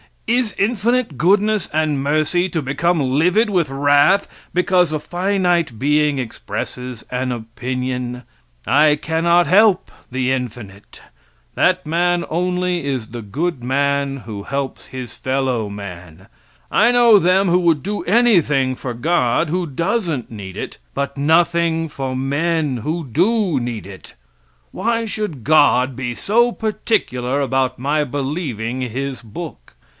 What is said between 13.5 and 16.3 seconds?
man who helps his fellow man.